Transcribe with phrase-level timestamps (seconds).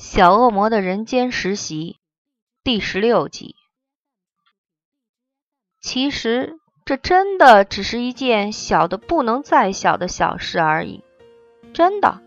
[0.00, 1.98] 小恶魔的人间实习
[2.64, 3.54] 第十六集。
[5.82, 11.04] 其实这真的只是一件小的不能再小的小事而已。
[11.74, 12.18] 真的，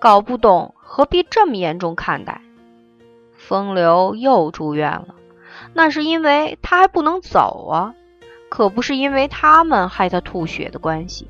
[0.00, 2.40] 搞不懂何必这么严重看待。
[3.36, 5.16] 风流又住院了，
[5.74, 7.96] 那是因为他还不能走啊，
[8.48, 11.28] 可不是因为他们害他吐血的关系。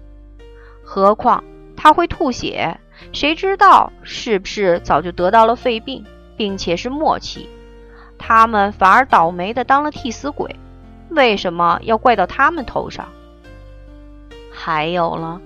[0.84, 1.42] 何况
[1.78, 2.78] 他会吐血。
[3.12, 6.04] 谁知道是不是早就得到了肺病，
[6.36, 7.48] 并且是末期？
[8.18, 10.54] 他们反而倒霉的当了替死鬼，
[11.10, 13.08] 为什么要怪到他们头上？
[14.52, 15.40] 还有了，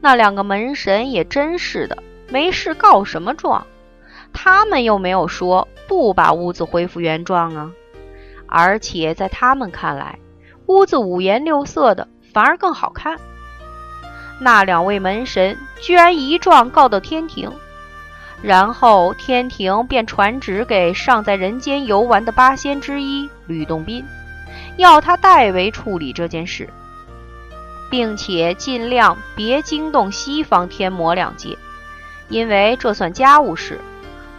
[0.00, 3.66] 那两个门神也真是的，没事告什么状？
[4.32, 7.72] 他们又没有说不把屋子恢复原状啊！
[8.46, 10.18] 而且在他们看来，
[10.66, 13.18] 屋子五颜六色的反而更好看。
[14.38, 17.50] 那两位门神居然一状告到天庭，
[18.40, 24.04] 然后天庭便传旨给尚在人间游玩的八仙之一吕洞宾，
[24.76, 26.68] 要他代为处理这件事，
[27.90, 31.58] 并且尽量别惊动西方天魔两界，
[32.28, 33.80] 因为这算家务事，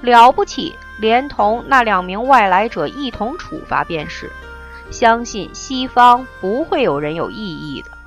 [0.01, 4.31] 了不起，连同那两名外来者一同处罚便是，
[4.91, 7.98] 相信西方不会有人有异议的。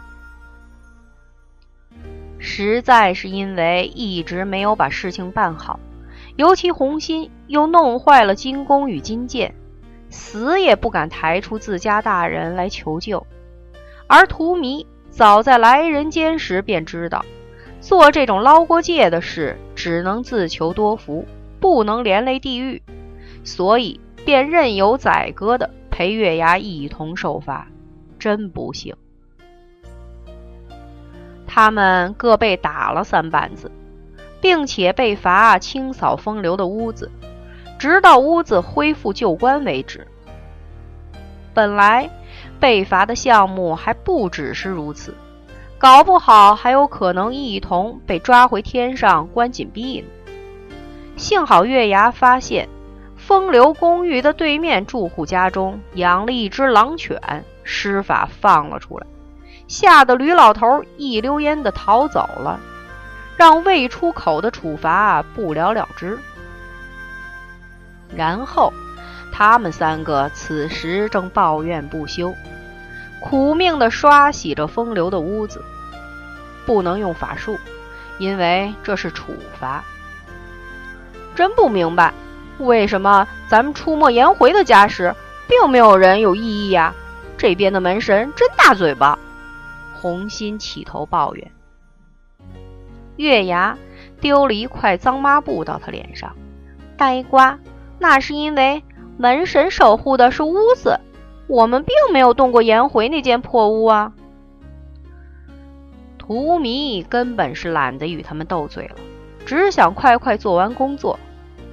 [2.55, 5.81] 实在是因为一直没有把事情办好，
[6.37, 9.55] 尤其红心又弄坏了金弓与金箭，
[10.11, 13.27] 死也不敢抬出自家大人来求救。
[14.07, 17.25] 而荼蘼早在来人间时便知道，
[17.81, 21.25] 做这种捞过界的事只能自求多福，
[21.59, 22.83] 不能连累地狱，
[23.45, 27.67] 所以便任由宰割的陪月牙一同受罚，
[28.19, 28.95] 真不幸。
[31.55, 33.71] 他们各被打了三板子，
[34.41, 37.11] 并且被罚清扫风流的屋子，
[37.79, 40.07] 直到屋子恢复旧观为止。
[41.53, 42.09] 本来
[42.59, 45.15] 被罚的项目还不只是如此，
[45.77, 50.07] 搞不好还有可能一同被抓回天上关紧闭呢。
[51.19, 52.67] 幸好月牙发现
[53.19, 57.21] 风流公寓的对面住户家中养了一只狼犬，
[57.63, 59.07] 施法放了出来。
[59.73, 62.61] 吓得吕老头一溜烟的逃走了，
[63.39, 66.19] 让未出口的处罚不了了之。
[68.15, 68.71] 然后，
[69.33, 72.35] 他们三个此时正抱怨不休，
[73.19, 75.65] 苦命的刷洗着风流的屋子。
[76.67, 77.59] 不能用法术，
[78.19, 79.83] 因为这是处罚。
[81.35, 82.13] 真不明白，
[82.59, 85.15] 为什么咱们出没颜回的家时，
[85.49, 86.93] 并没有人有异议呀？
[87.39, 89.19] 这边的门神真大嘴巴。
[90.03, 91.53] 红心起头抱怨，
[93.15, 93.79] 月牙
[94.21, 96.35] 丢了一块脏抹布到他脸上。
[96.97, 97.57] 呆瓜，
[98.01, 98.83] 那是因为
[99.17, 100.99] 门神守护的是屋子，
[101.47, 104.13] 我们并没有动过颜回那间破屋啊。
[106.19, 108.97] 荼蘼根本是懒得与他们斗嘴了，
[109.47, 111.17] 只想快快做完工作，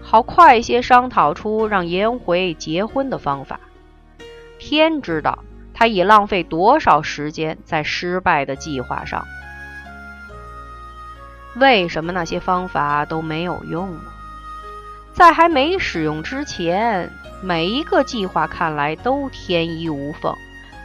[0.04, 3.60] 好快些商讨出让颜回结婚的方法。
[4.60, 5.40] 天知道。
[5.80, 9.26] 他已浪费多少时间在失败的计划上？
[11.56, 14.02] 为什么那些方法都没有用呢？
[15.14, 17.10] 在还没使用之前，
[17.42, 20.36] 每一个计划看来都天衣无缝、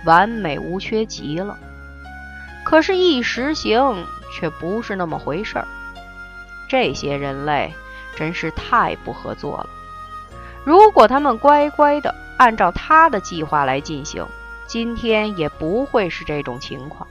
[0.05, 1.59] 完美无缺极了。
[2.65, 5.67] 可是，一实行却不是那么回事儿。
[6.69, 7.75] 这些人类
[8.15, 9.69] 真是太不合作了。
[10.63, 14.25] 如果他们乖乖的按照他的计划来进行，
[14.67, 17.07] 今天也不会是这种情况，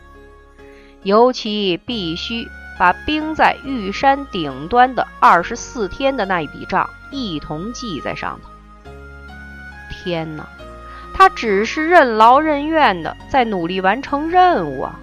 [1.03, 2.47] 尤其必须
[2.78, 8.50] 把冰在玉山顶端的二十四天的那一笔账一同记在上头。
[9.90, 10.47] 天哪，
[11.13, 15.00] 他只是任劳任怨的在努力完成任务啊！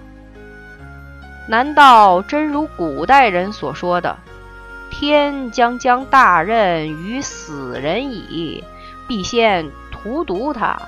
[1.47, 4.17] 难道真如古代人所说的
[4.91, 8.63] “天将将大任于死人矣，
[9.07, 10.79] 必先荼毒他，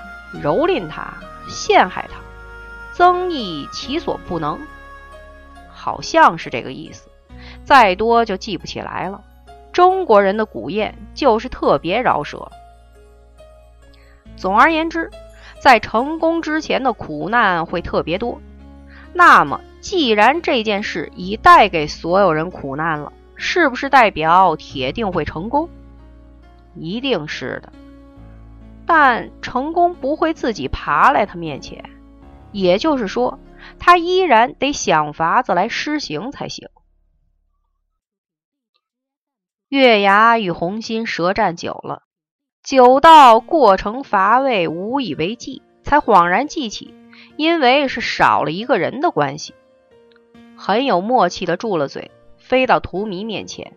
[0.44, 1.14] 蹂躏他”？
[1.48, 2.20] 陷害他，
[2.94, 4.60] 增益其所不能，
[5.70, 7.10] 好像是这个意思。
[7.64, 9.22] 再多就记不起来了。
[9.72, 12.52] 中国人的古谚就是特别饶舌。
[14.36, 15.10] 总而言之，
[15.60, 18.40] 在成功之前的苦难会特别多。
[19.14, 25.70] 那么，既然这件事已带给所有人苦难了，是不是代表铁定会成功？
[26.76, 27.74] 一定是的。
[28.86, 31.90] 但成功不会自己爬来他面前，
[32.52, 33.40] 也就是说，
[33.80, 36.70] 他依然得想法子来施行才行。
[39.70, 42.04] 月牙与红心舌战久了，
[42.62, 46.94] 久到过程乏味，无以为继，才恍然记起，
[47.38, 49.56] 因为是少了一个人的关系，
[50.56, 53.74] 很有默契的住了嘴，飞到荼蘼面前。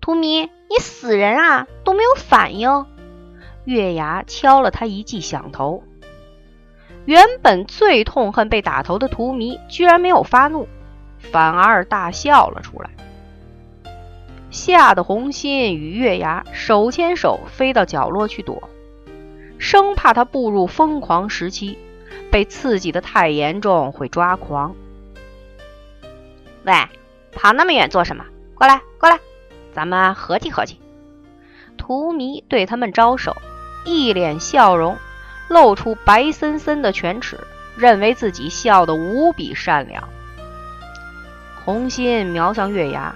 [0.00, 2.86] 荼蘼，你死人啊，都没有反应。
[3.64, 5.82] 月牙敲了他一记响头。
[7.06, 10.68] 原本最痛恨被打头的荼蘼，居然没有发怒，
[11.18, 12.90] 反而大笑了出来，
[14.50, 18.68] 吓得红心与月牙手牵手飞到角落去躲，
[19.58, 21.78] 生怕他步入疯狂时期，
[22.30, 24.74] 被刺激的太严重会抓狂。
[26.64, 26.74] 喂，
[27.32, 28.24] 跑那么远做什么？
[28.54, 29.18] 过来，过来，
[29.72, 30.78] 咱们合计合计。
[31.78, 33.34] 荼蘼对他们招手，
[33.84, 34.96] 一脸笑容。
[35.48, 37.36] 露出白森森的犬齿，
[37.74, 40.08] 认为自己笑得无比善良。
[41.64, 43.12] 红心瞄向月牙，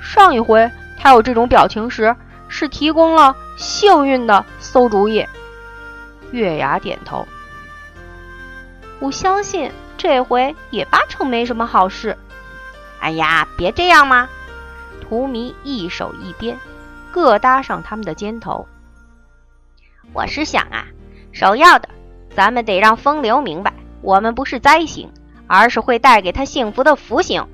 [0.00, 2.14] 上一回他有这种表情时，
[2.46, 5.26] 是提供了幸运的馊主意。
[6.30, 7.26] 月牙点头，
[9.00, 12.16] 我相信这回也八成没什么好事。
[13.00, 14.28] 哎呀，别这样嘛！
[15.00, 16.56] 荼蘼一手一鞭，
[17.10, 18.68] 各搭上他们的肩头。
[20.14, 20.86] 我是想啊。
[21.32, 21.88] 首要的，
[22.30, 25.10] 咱们得让风流明白，我们不是灾星，
[25.48, 27.44] 而是会带给他幸福的福星。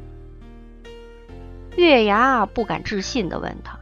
[1.76, 3.78] 月牙不敢置信地问他：“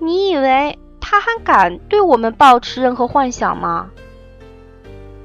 [0.00, 3.88] 你以为他还敢对我们抱持任何幻想吗？”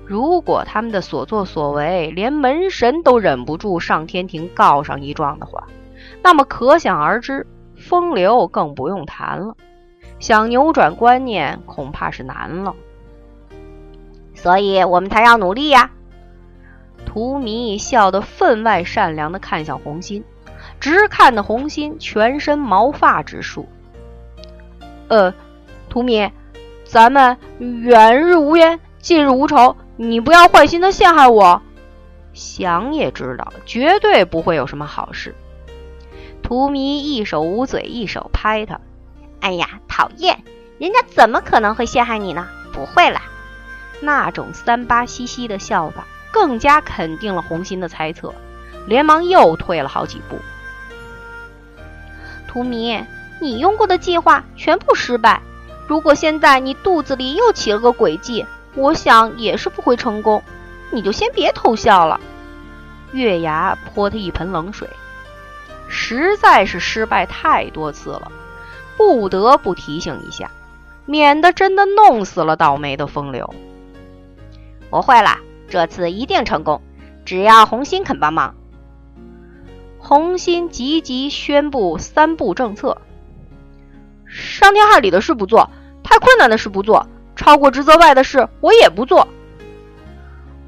[0.06, 5.63] 如果他们的所作所为连门神都忍不住上天庭告上一状的话，
[6.21, 9.56] 那么可想而知，风流更不用谈了。
[10.21, 12.75] 想扭转观念，恐怕是难了。
[14.35, 15.91] 所以我们才要努力呀！
[17.06, 20.23] 荼蘼笑得分外善良的看向红心，
[20.79, 23.68] 直看得红心全身毛发直竖。
[25.09, 25.33] 呃，
[25.89, 26.31] 荼蘼，
[26.85, 31.62] 咱们远日无冤，近日无仇，你不要坏心的陷害我。
[32.33, 35.35] 想也知道，绝对不会有什么好事。
[36.44, 38.79] 荼蘼一手捂嘴，一手拍他。
[39.41, 40.43] 哎呀，讨厌！
[40.79, 42.47] 人家怎么可能会陷害你呢？
[42.71, 43.21] 不会啦。
[43.99, 48.33] 那种三八兮兮的笑法，更加肯定了红心的猜测，
[48.88, 50.38] 连忙又退了好几步。
[52.47, 53.05] 荼蘼，
[53.39, 55.41] 你用过的计划全部失败，
[55.88, 58.45] 如果现在你肚子里又起了个诡计，
[58.75, 60.41] 我想也是不会成功。
[60.91, 62.19] 你就先别偷笑了。
[63.11, 64.89] 月牙泼他一盆冷水，
[65.88, 68.31] 实在是失败太多次了，
[68.97, 70.51] 不得不提醒一下，
[71.05, 73.53] 免得真的弄死了倒霉的风流。
[74.89, 75.38] 我会了，
[75.69, 76.81] 这次一定成功，
[77.25, 78.55] 只要红心肯帮忙。
[79.97, 83.01] 红心急急宣布三不政策：
[84.25, 85.69] 伤天害理的事不做，
[86.03, 89.27] 太困难的事不做，超过职责外的事我也不做。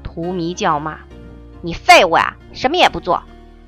[0.02, 0.98] 荼蘼叫骂
[1.60, 3.22] ：“你废物啊，什么也不做！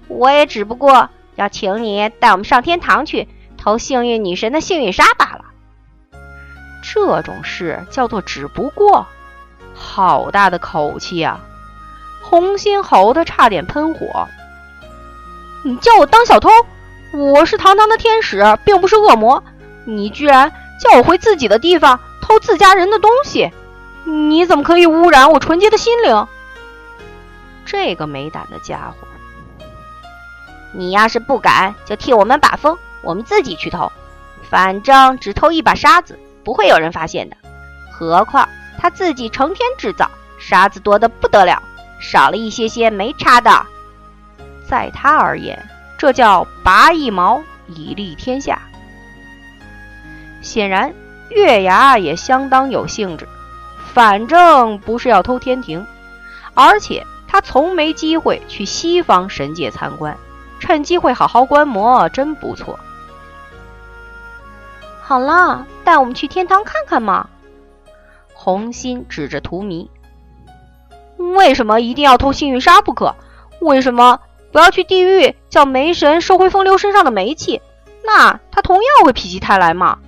[0.09, 3.27] 我也只不过要请你带我们上天堂去
[3.67, 5.47] 偷幸运女神的幸运沙罢了。
[6.85, 9.09] 这种事叫做只不过。”
[9.75, 11.41] 好大的口气啊！
[12.23, 14.29] 红心猴子差点喷火。
[15.65, 16.49] 你叫我当小偷？
[17.13, 19.43] 我是堂堂的天使，并不是恶魔。
[19.85, 23.51] 你居然叫我回自己的地方偷自家人的东西？
[24.05, 26.29] 你怎么可以污染我纯洁的心灵？
[27.65, 29.09] 这个没胆的家伙！
[30.73, 33.91] 你要是不敢，就替我们把风，我们自己去偷。
[34.51, 37.37] 反正只偷一把沙子，不会有人发现的。
[37.91, 38.47] 何况……
[38.79, 40.09] 他自己成天制造
[40.39, 41.63] 沙子多的不得了，
[41.99, 43.65] 少了一些些没差的。
[44.69, 45.59] 在他而言，
[45.97, 48.61] 这叫拔一毛以利天下。
[50.43, 50.93] 显然，
[51.31, 53.27] 月牙也相当有兴致，
[53.95, 55.85] 反正不是要偷天庭，
[56.53, 60.15] 而且他从没机会去西方神界参观，
[60.61, 62.79] 趁机会好好观摩，真不错。
[65.09, 67.29] 好了，带我们去天堂看看嘛。
[68.35, 69.87] 红心指着荼蘼
[71.37, 73.15] ：“为什么一定要偷幸运沙不可？
[73.61, 74.19] 为什么
[74.51, 77.63] 不要去地狱叫煤神收回风流身上的煤气？
[78.05, 80.01] 那他同样会否极泰来嘛？”“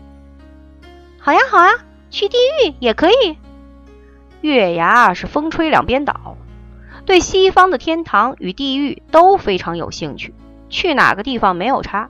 [1.22, 1.70] 好呀，好呀，
[2.10, 3.38] 去地狱也可以。”
[4.42, 6.36] 月牙是风吹两边倒，
[7.06, 10.34] 对西方的天堂与地狱都非常有兴趣，
[10.68, 12.08] 去哪个地方没有差。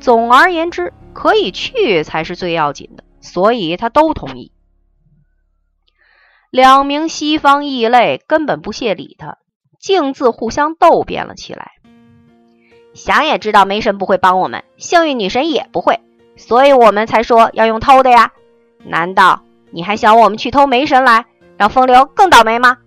[0.00, 4.52] 总而言之，可以去才是最要紧的，所以他都同意。
[6.48, 9.38] 两名西方异类根本不屑理他，
[9.80, 11.72] 径自互相斗辩了起来。
[12.94, 15.98] 想也知道梅神不会帮我们，幸运女神也不会，
[16.36, 18.30] 所以我们才说要用偷的呀。
[18.84, 22.78] 难道你还想我们去偷梅神来，让风流更倒霉吗？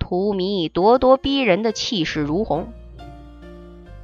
[0.00, 2.72] 荼蘼咄咄逼人的气势如虹。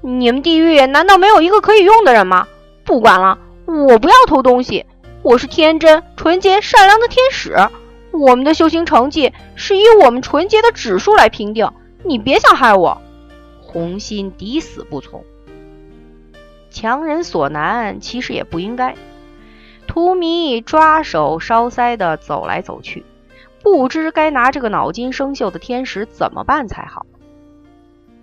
[0.02, 2.46] 你们地狱难道没有一个可以用的人吗？
[2.90, 4.84] 不管了，我不要偷东西。
[5.22, 7.54] 我是天真、纯洁、善良的天使。
[8.10, 11.70] 我们的修行成绩是以我们纯洁的指数来评定。
[12.02, 13.00] 你别想害我。
[13.60, 15.22] 红心抵死不从。
[16.68, 18.96] 强人所难，其实也不应该。
[19.86, 23.04] 荼蘼抓手烧腮的走来走去，
[23.62, 27.06] 不知该拿这个脑筋生锈的天使怎么办才好。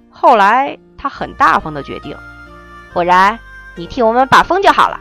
[0.09, 2.17] 后来他很大方的决定，
[2.93, 3.39] 果然
[3.77, 4.99] 你替我们把风就好了。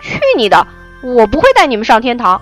[0.00, 0.66] 去你的！
[1.02, 2.40] 我不会带你们上天堂。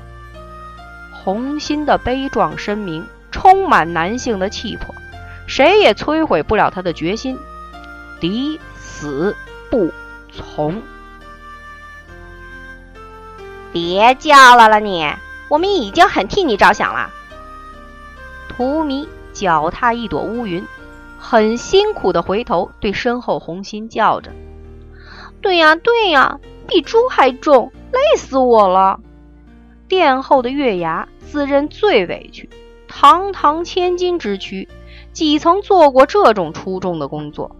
[1.12, 4.94] 红心的悲壮声明充满男性的气魄，
[5.46, 7.38] 谁也摧毁不了他的决心，
[8.20, 9.36] 抵死
[9.70, 9.92] 不
[10.32, 10.80] 从。
[13.72, 15.06] 别叫了了你，
[15.48, 17.10] 我们已经很替你着想了。
[18.48, 20.66] 荼蘼脚踏一朵乌云，
[21.18, 24.30] 很辛苦的回头对身后红心叫着
[25.40, 29.00] ：“对呀，对呀，比猪还重。”累死我了！
[29.88, 32.50] 殿后的月牙自认最委屈，
[32.88, 34.68] 堂堂千金之躯，
[35.12, 37.56] 几曾做过这种出众的工作？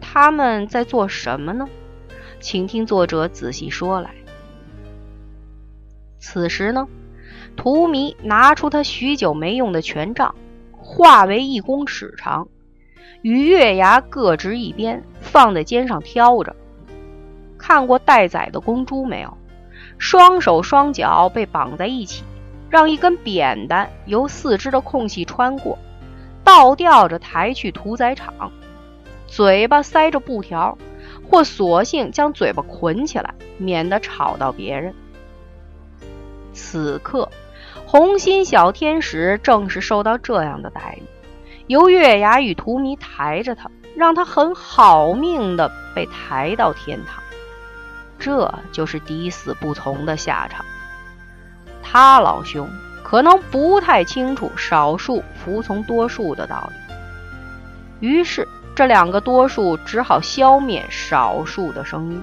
[0.00, 1.68] 他们在做什么呢？
[2.40, 4.14] 请听作者仔细说来。
[6.18, 6.88] 此时呢，
[7.54, 10.34] 荼蘼拿出他许久没用的权杖，
[10.72, 12.48] 化为一公尺长，
[13.22, 16.54] 与月牙各执一边，放在肩上挑着。
[17.58, 19.36] 看过待宰的公猪没有？
[19.98, 22.22] 双手双脚被绑在一起，
[22.70, 25.76] 让一根扁担由四肢的空隙穿过，
[26.44, 28.52] 倒吊着抬去屠宰场。
[29.26, 30.78] 嘴巴塞着布条，
[31.28, 34.94] 或索性将嘴巴捆起来，免得吵到别人。
[36.52, 37.28] 此刻，
[37.84, 41.02] 红心小天使正是受到这样的待遇，
[41.68, 47.22] 由月牙与荼蘼抬着他，让他很好命的被抬到天堂。
[48.18, 50.64] 这就是抵死不从的下场。
[51.82, 52.68] 他老兄
[53.04, 56.70] 可能不太清楚少数服从多数的道
[58.00, 62.22] 理，于是这两个多数只好消灭少数的声音。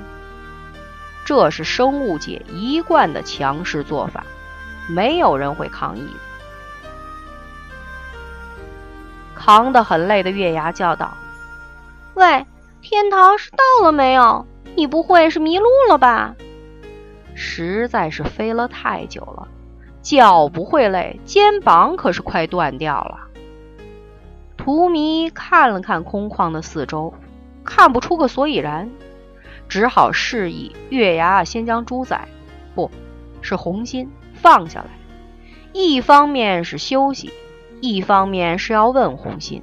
[1.23, 4.23] 这是生物界一贯的强势做法，
[4.89, 6.34] 没有人会抗议的。
[9.45, 11.13] 扛得很累的月牙叫道
[12.15, 12.47] ：“喂，
[12.81, 16.35] 天堂是到了没有？”你不会是迷路了吧？
[17.35, 19.47] 实在是飞了太久了，
[20.01, 23.19] 脚不会累，肩膀可是快断掉了。
[24.57, 27.13] 荼蘼看了看空旷的四周，
[27.63, 28.89] 看不出个所以然，
[29.69, 32.19] 只好示意月牙先将猪仔，
[32.73, 32.89] 不
[33.41, 34.87] 是红心放下来。
[35.71, 37.31] 一方面是休息，
[37.93, 39.61] 一方面是要问红心，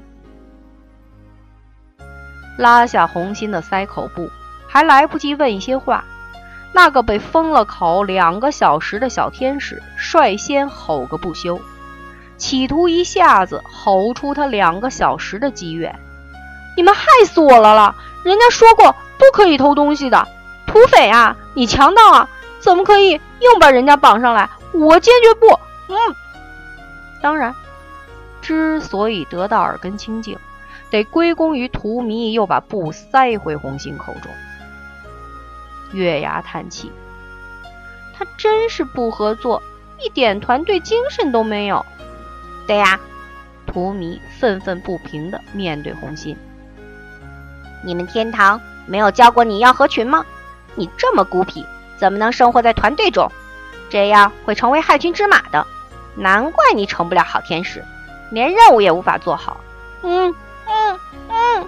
[2.56, 4.30] 拉下红心的塞口布。
[4.68, 6.04] 还来不及问一些话，
[6.72, 11.60] 那个被封了口两个小时的小天使率先吼个不休，
[12.38, 15.94] 企图一下子吼出他两个小时的积怨。
[16.74, 17.94] 你们害死我了了！
[18.24, 20.26] 人家说过不可以偷东西的，
[20.66, 24.48] 土匪啊，你强盗啊，怎么可以硬把人家绑上来？
[24.72, 25.48] 我坚决不！
[25.92, 26.14] 嗯，
[27.20, 27.54] 当然，
[28.42, 30.36] 之所以得到耳根清净，
[30.90, 34.30] 得归功于荼蘼又把布塞回红心口中。
[35.92, 36.90] 月牙叹气
[38.18, 39.62] ：“他真是不合作，
[39.98, 41.86] 一点团队精神都没有。”
[42.66, 42.98] 对呀，
[43.66, 46.36] 荼蘼愤愤不平地面对红心
[47.84, 50.24] ：“你们天堂没有教过你要合群吗？
[50.74, 51.64] 你这么孤僻，
[51.98, 53.30] 怎么能生活在团队中？
[53.90, 55.66] 这样会成为害群之马的。
[56.14, 57.84] 难怪你成不了好天使，
[58.32, 59.60] 连任务也无法做好。”
[60.02, 60.34] 嗯
[60.66, 60.98] 嗯
[61.28, 61.66] 嗯，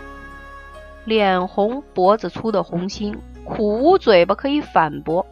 [1.05, 3.17] 脸红脖子粗的红心。
[3.45, 5.27] 苦无嘴巴可以反驳，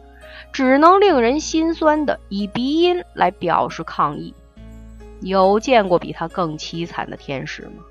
[0.51, 4.35] 只能令人心酸的以鼻音来表示抗议。
[5.19, 7.83] 有见过比他更凄惨的天使吗？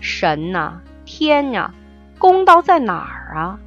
[0.00, 1.72] 神呐，天呀，
[2.18, 3.58] 公道在哪儿啊？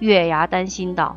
[0.00, 1.16] 月牙担心道：“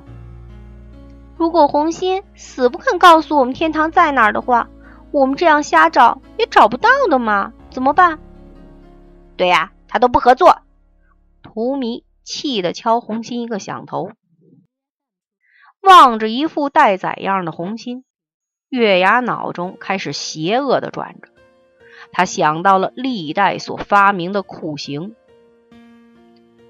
[1.35, 4.69] 如果红心死不肯告诉我们天堂在哪儿的话，
[5.11, 8.19] 我们这样瞎找也找不到的嘛，怎么办？”
[9.37, 10.61] 对呀，他都不合作。
[11.41, 12.03] 荼蘼。
[12.25, 14.11] 气得敲红心一个响头，
[15.81, 18.05] 望着一副待宰样的红心，
[18.69, 21.29] 月牙脑中开始邪恶的转着。
[22.11, 25.15] 他想到了历代所发明的酷刑：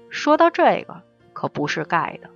[0.08, 1.02] 说到这个，
[1.34, 2.30] 可不是盖的。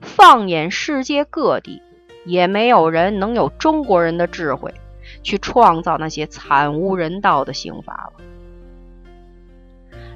[0.00, 1.80] 放眼世界各地，
[2.24, 4.74] 也没有人能有中国人的智慧
[5.22, 8.12] 去创造那些惨无人道的刑罚了。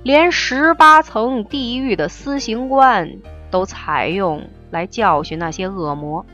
[0.02, 3.18] 连十八层地狱的私刑官
[3.50, 6.26] 都采用来教训那些恶魔，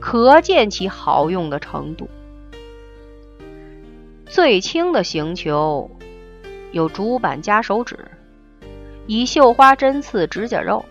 [0.00, 2.08] 可见其好用的程度。
[4.26, 5.90] 最轻的刑求
[6.72, 7.98] 有竹板夹手指，
[9.06, 10.84] 以绣花针刺指甲肉，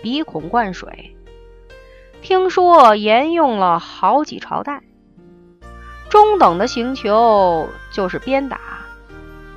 [0.00, 1.14] 鼻孔灌水。
[2.22, 4.80] 听说沿用了好几朝代。
[6.12, 8.60] 中等的刑求就是鞭打、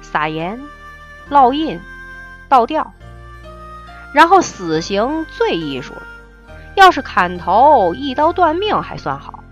[0.01, 0.61] 撒盐、
[1.29, 1.81] 烙印、
[2.47, 2.93] 倒吊，
[4.13, 6.03] 然后死刑最艺术了。
[6.75, 9.43] 要是砍头、一刀断命还算好，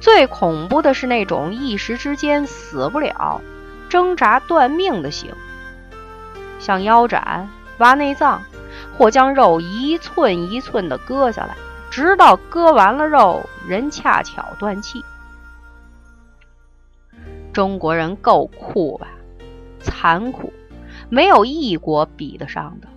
[0.00, 3.40] 最恐怖的是那种一时之间死不了、
[3.88, 5.32] 挣扎断命的刑，
[6.58, 8.42] 像腰斩、挖内脏，
[8.98, 11.54] 或将肉一寸一寸的割下来。
[11.88, 15.04] 直到割完了肉，人恰巧断气。
[17.52, 19.08] 中国人够酷吧？
[19.80, 20.52] 残酷，
[21.08, 22.88] 没有一国比得上的。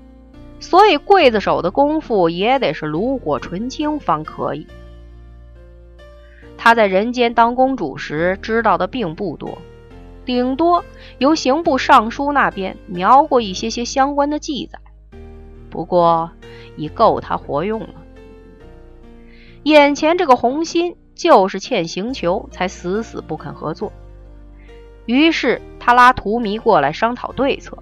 [0.59, 4.65] 所以刽子手的功夫也得是炉火纯青方可以。
[6.57, 9.59] 他在人间当公主时知道的并不多，
[10.24, 10.83] 顶多
[11.19, 14.79] 由刑部尚书那边描过一些些相关的记载，
[15.69, 16.31] 不过
[16.77, 17.93] 已够他活用了。
[19.63, 23.91] 眼前这个红心就是欠刑求，才死死不肯合作。
[25.05, 27.77] 于是他拉荼蘼过来商讨对策，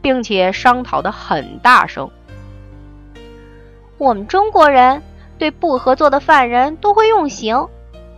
[0.00, 2.10] 并且商讨的很大声。
[3.98, 5.02] 我们中国人
[5.38, 7.68] 对不合作的犯人都会用刑，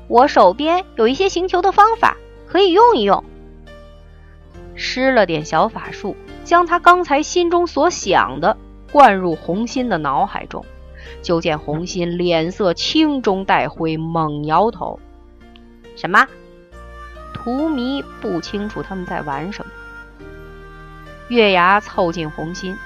[0.09, 2.17] 我手边有一些刑求的方法，
[2.47, 3.25] 可以用一用。
[4.75, 8.57] 施了点小法术，将他刚才心中所想的
[8.93, 10.65] 灌入红心的脑海中。
[11.23, 15.01] 就见红心脸色青中带灰，猛摇头。
[15.97, 16.27] 什么？
[17.49, 19.73] 荼蘼不清楚他们在玩什么。
[21.29, 22.77] 月牙凑近红心，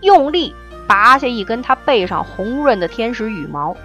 [0.00, 0.54] 用力
[0.86, 3.76] 拔下一根他背上红润的天使羽毛，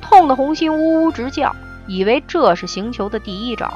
[0.00, 1.54] 痛得红心呜呜直叫，
[1.86, 3.70] 以为这是行球的第一招。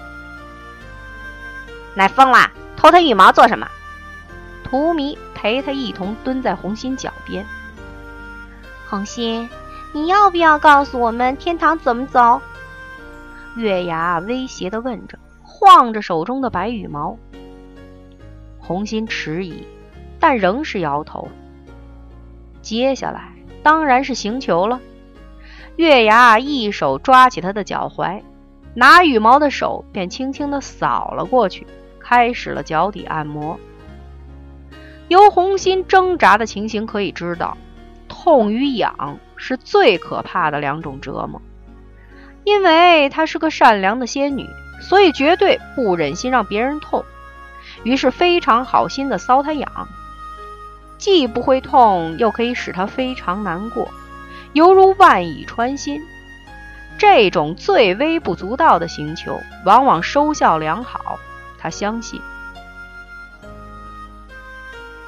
[1.94, 3.68] 奶疯了，偷他羽毛做什么？
[4.64, 7.44] 荼蘼陪他一同蹲在红心脚边。
[8.88, 9.46] 红心，
[9.92, 12.40] 你要不要告诉我们天堂怎么走？
[13.56, 15.18] 月牙威胁地问着，
[15.64, 17.16] 晃着手中的白羽毛。
[18.58, 19.62] 红心迟疑，
[20.18, 21.28] 但仍是摇头。
[22.60, 23.28] 接下来
[23.62, 24.80] 当然是行球了。
[25.76, 28.22] 月牙一手抓起他的脚踝，
[28.74, 31.64] 拿羽毛的手便轻轻地扫了过去，
[32.00, 33.56] 开始了脚底按摩。
[35.06, 37.56] 由红心挣扎的情形可以知道。
[38.08, 41.40] 痛与痒是最可怕的两种折磨，
[42.42, 44.44] 因为她是个善良的仙女，
[44.82, 47.04] 所以绝对不忍心让别人痛，
[47.82, 49.88] 于是非常好心的搔他痒，
[50.98, 53.88] 既不会痛，又可以使他非常难过，
[54.52, 56.02] 犹如万蚁穿心。
[56.98, 61.18] 这种最微不足道的行求，往往收效良好，
[61.58, 62.20] 他相信。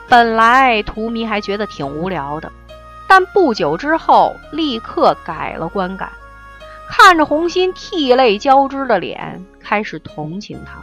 [0.09, 2.51] 本来荼蘼还觉得挺无聊的。
[3.07, 6.11] 但不久之后，立刻改了观感，
[6.89, 10.81] 看着红心涕泪交织的脸，开始同情他。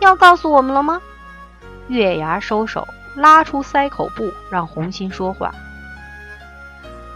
[0.00, 1.00] 要告诉我们了吗？
[1.88, 5.54] 月牙收手，拉出塞口布，让红心说话。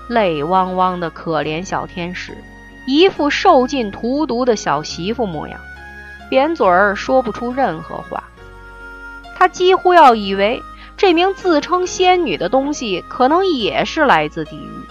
[0.08, 2.36] 泪汪汪的可怜小天使，
[2.86, 5.60] 一副受尽荼毒的小媳妇模样，
[6.28, 8.24] 扁嘴儿说不出任何话。
[9.36, 10.62] 他几乎要以为。
[10.96, 14.86] 这名自称仙女的东西，可能也是来自地狱。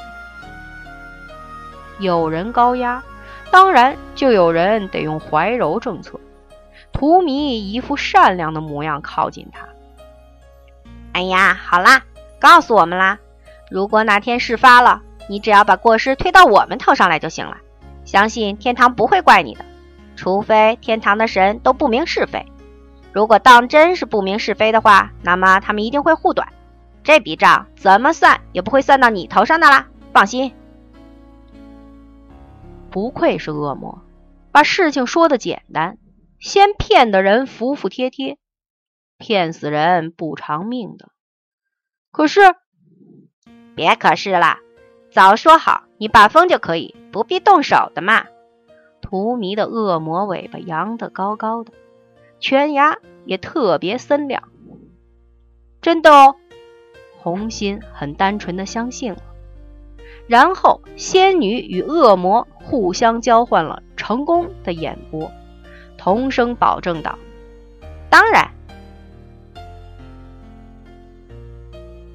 [1.99, 3.03] 有人高压，
[3.51, 6.19] 当然就有人得用怀柔政策。
[6.91, 9.67] 荼蘼一副善良的模样，靠近他。
[11.13, 12.03] 哎呀，好啦，
[12.39, 13.19] 告诉我们啦！
[13.69, 17.57] 如果哪天事发了，你只要把过失推到我们头上来就行了。
[18.05, 19.65] 相信天堂不会怪你的，
[20.15, 22.45] 除非天堂的神都不明是非。
[23.11, 26.47] 如果当真是不明是非的话，那么他们一定会护短，
[27.03, 29.87] 这笔账怎么算也不会算到你头上的啦。
[30.13, 30.53] 放心，
[32.91, 34.01] 不愧是恶魔，
[34.51, 35.97] 把事情说的简单，
[36.39, 38.37] 先骗的人服服帖帖，
[39.17, 41.09] 骗死人不偿命的。
[42.11, 42.41] 可是，
[43.75, 44.59] 别可是啦，
[45.11, 48.25] 早说好你把风就可以，不必动手的嘛。
[49.01, 51.73] 荼蘼的恶魔尾巴扬得高高的。
[52.39, 54.49] 犬牙也特别森亮，
[55.81, 56.35] 真的哦。
[57.17, 59.19] 红心很单纯的相信了。
[60.29, 65.31] 然后，仙女与恶魔互相交换了成功的眼波，
[65.97, 67.17] 同声保证道
[68.11, 68.51] ：“当然，